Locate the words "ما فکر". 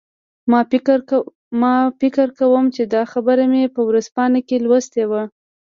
1.61-2.23